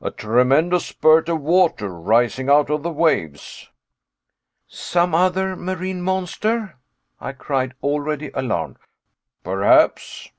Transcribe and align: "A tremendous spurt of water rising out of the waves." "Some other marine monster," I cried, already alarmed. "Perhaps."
"A 0.00 0.10
tremendous 0.10 0.86
spurt 0.86 1.28
of 1.28 1.42
water 1.42 1.90
rising 1.90 2.48
out 2.48 2.70
of 2.70 2.82
the 2.82 2.88
waves." 2.90 3.68
"Some 4.66 5.14
other 5.14 5.56
marine 5.56 6.00
monster," 6.00 6.78
I 7.20 7.32
cried, 7.32 7.74
already 7.82 8.30
alarmed. 8.32 8.76
"Perhaps." 9.44 10.26